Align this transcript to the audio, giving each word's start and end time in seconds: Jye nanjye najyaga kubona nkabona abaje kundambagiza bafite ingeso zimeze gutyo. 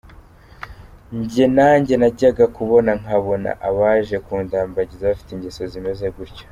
Jye 1.29 1.45
nanjye 1.57 1.93
najyaga 2.01 2.45
kubona 2.57 2.91
nkabona 3.01 3.49
abaje 3.67 4.15
kundambagiza 4.25 5.09
bafite 5.11 5.29
ingeso 5.33 5.61
zimeze 5.73 6.05
gutyo. 6.15 6.45